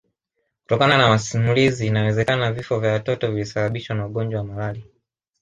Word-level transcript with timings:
Kutokana 0.63 0.97
na 0.97 1.09
masimulizi 1.09 1.87
inawezekana 1.87 2.51
vifo 2.51 2.79
vya 2.79 2.91
watoto 2.91 3.31
vilisababishwa 3.31 3.95
na 3.95 4.05
ugonjwa 4.05 4.39
wa 4.41 4.47
malaria 4.47 4.85